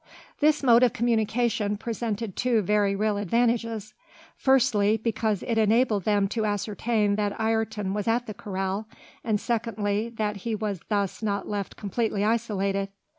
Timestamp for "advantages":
3.17-3.93